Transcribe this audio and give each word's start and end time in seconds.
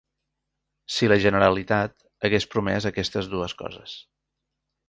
Si 0.95 1.09
la 1.11 1.17
Generalitat 1.25 1.95
hagués 2.29 2.49
promès 2.55 2.91
aquestes 2.93 3.33
dues 3.35 3.57
coses 3.63 3.99